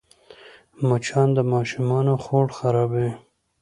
مچان 0.87 1.29
د 1.37 1.39
ماشومانو 1.53 2.13
خوړ 2.23 2.47
خرابوي 2.57 3.11